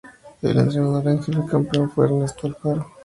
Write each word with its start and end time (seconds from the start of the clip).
El 0.41 0.57
entrenador 0.57 1.07
en 1.09 1.21
jefe 1.21 1.45
campeón 1.47 1.91
fue 1.91 2.07
Ernesto 2.07 2.47
Alfaro. 2.47 2.87